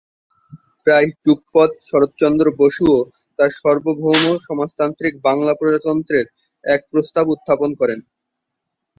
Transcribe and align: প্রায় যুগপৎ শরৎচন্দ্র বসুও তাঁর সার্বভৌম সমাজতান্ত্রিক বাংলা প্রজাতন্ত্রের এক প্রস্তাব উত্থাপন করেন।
প্রায় 0.87 1.07
যুগপৎ 1.23 1.71
শরৎচন্দ্র 1.89 2.45
বসুও 2.59 2.97
তাঁর 3.39 3.51
সার্বভৌম 3.57 4.15
সমাজতান্ত্রিক 4.47 5.13
বাংলা 5.27 5.53
প্রজাতন্ত্রের 5.59 6.25
এক 6.63 6.81
প্রস্তাব 6.91 7.25
উত্থাপন 7.33 7.69
করেন। 7.79 7.99